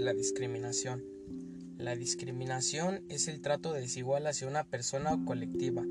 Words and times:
la 0.00 0.14
discriminación. 0.14 1.04
La 1.76 1.96
discriminación 1.96 3.02
es 3.10 3.28
el 3.28 3.42
trato 3.42 3.74
desigual 3.74 4.26
hacia 4.26 4.48
una 4.48 4.64
persona 4.64 5.12
o 5.12 5.24
colectiva 5.24 5.84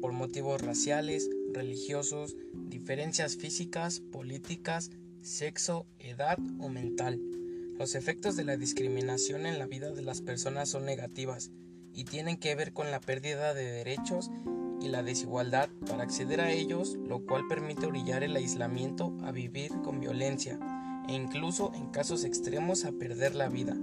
por 0.00 0.12
motivos 0.12 0.60
raciales, 0.60 1.28
religiosos, 1.52 2.36
diferencias 2.54 3.36
físicas, 3.36 4.00
políticas, 4.00 4.90
sexo, 5.22 5.86
edad 5.98 6.38
o 6.60 6.68
mental. 6.68 7.20
Los 7.78 7.96
efectos 7.96 8.36
de 8.36 8.44
la 8.44 8.56
discriminación 8.56 9.44
en 9.44 9.58
la 9.58 9.66
vida 9.66 9.90
de 9.90 10.02
las 10.02 10.20
personas 10.20 10.68
son 10.68 10.84
negativas 10.84 11.50
y 11.94 12.04
tienen 12.04 12.36
que 12.36 12.54
ver 12.54 12.72
con 12.72 12.92
la 12.92 13.00
pérdida 13.00 13.54
de 13.54 13.64
derechos 13.64 14.30
y 14.80 14.88
la 14.88 15.02
desigualdad 15.02 15.68
para 15.86 16.04
acceder 16.04 16.40
a 16.40 16.52
ellos, 16.52 16.96
lo 16.96 17.26
cual 17.26 17.48
permite 17.48 17.86
orillar 17.86 18.22
el 18.22 18.36
aislamiento 18.36 19.16
a 19.22 19.32
vivir 19.32 19.72
con 19.82 19.98
violencia 20.00 20.58
e 21.10 21.12
incluso 21.12 21.72
en 21.74 21.88
casos 21.88 22.22
extremos 22.22 22.84
a 22.84 22.92
perder 22.92 23.34
la 23.34 23.48
vida. 23.48 23.76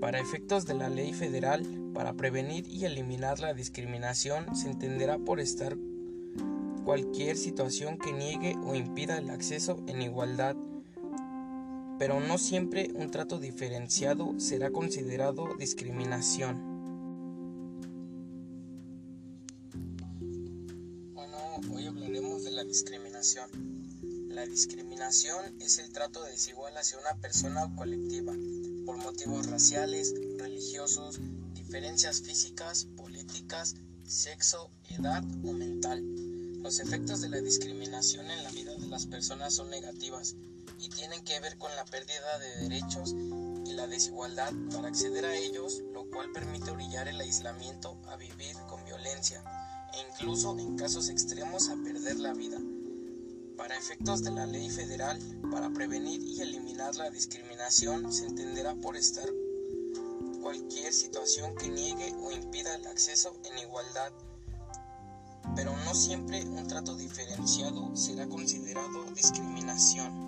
Para 0.00 0.20
efectos 0.20 0.66
de 0.66 0.74
la 0.74 0.88
ley 0.88 1.12
federal, 1.12 1.66
para 1.92 2.14
prevenir 2.14 2.64
y 2.68 2.84
eliminar 2.84 3.40
la 3.40 3.54
discriminación, 3.54 4.54
se 4.54 4.70
entenderá 4.70 5.18
por 5.18 5.40
estar 5.40 5.76
cualquier 6.84 7.36
situación 7.36 7.98
que 7.98 8.12
niegue 8.12 8.56
o 8.64 8.76
impida 8.76 9.18
el 9.18 9.30
acceso 9.30 9.82
en 9.88 10.00
igualdad, 10.00 10.54
pero 11.98 12.20
no 12.20 12.38
siempre 12.38 12.92
un 12.94 13.10
trato 13.10 13.40
diferenciado 13.40 14.38
será 14.38 14.70
considerado 14.70 15.56
discriminación. 15.58 16.62
Bueno, 21.14 21.36
hoy 21.74 21.86
hablaremos 21.86 22.44
de 22.44 22.52
la 22.52 22.62
discriminación. 22.62 23.77
La 24.38 24.46
discriminación 24.46 25.60
es 25.60 25.78
el 25.80 25.92
trato 25.92 26.22
desigual 26.22 26.76
hacia 26.76 26.96
una 26.96 27.20
persona 27.20 27.64
o 27.64 27.74
colectiva 27.74 28.32
por 28.86 28.96
motivos 28.98 29.46
raciales, 29.46 30.14
religiosos, 30.38 31.18
diferencias 31.54 32.22
físicas, 32.22 32.84
políticas, 32.96 33.74
sexo, 34.06 34.70
edad 34.90 35.24
o 35.44 35.52
mental. 35.52 36.04
Los 36.62 36.78
efectos 36.78 37.20
de 37.20 37.30
la 37.30 37.40
discriminación 37.40 38.30
en 38.30 38.44
la 38.44 38.50
vida 38.52 38.76
de 38.76 38.86
las 38.86 39.06
personas 39.06 39.54
son 39.54 39.70
negativas 39.70 40.36
y 40.78 40.88
tienen 40.88 41.24
que 41.24 41.40
ver 41.40 41.58
con 41.58 41.74
la 41.74 41.84
pérdida 41.86 42.38
de 42.38 42.68
derechos 42.68 43.16
y 43.66 43.72
la 43.72 43.88
desigualdad 43.88 44.52
para 44.72 44.86
acceder 44.86 45.24
a 45.24 45.36
ellos, 45.36 45.82
lo 45.92 46.08
cual 46.10 46.30
permite 46.30 46.70
orillar 46.70 47.08
el 47.08 47.20
aislamiento 47.20 48.00
a 48.06 48.16
vivir 48.16 48.54
con 48.68 48.84
violencia 48.84 49.42
e 49.94 50.12
incluso 50.12 50.56
en 50.56 50.76
casos 50.76 51.08
extremos 51.08 51.70
a 51.70 51.74
perder 51.82 52.20
la 52.20 52.34
vida. 52.34 52.60
Para 53.58 53.76
efectos 53.76 54.22
de 54.22 54.30
la 54.30 54.46
ley 54.46 54.70
federal, 54.70 55.18
para 55.50 55.68
prevenir 55.70 56.22
y 56.22 56.40
eliminar 56.40 56.94
la 56.94 57.10
discriminación, 57.10 58.12
se 58.12 58.26
entenderá 58.26 58.76
por 58.76 58.96
estar 58.96 59.28
cualquier 60.40 60.92
situación 60.92 61.56
que 61.56 61.68
niegue 61.68 62.14
o 62.22 62.30
impida 62.30 62.76
el 62.76 62.86
acceso 62.86 63.34
en 63.44 63.58
igualdad, 63.58 64.12
pero 65.56 65.76
no 65.76 65.92
siempre 65.92 66.44
un 66.44 66.68
trato 66.68 66.96
diferenciado 66.96 67.96
será 67.96 68.28
considerado 68.28 69.02
discriminación. 69.12 70.27